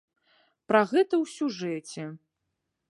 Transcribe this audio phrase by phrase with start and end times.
[0.71, 2.09] Пра гэта ў сюжэце.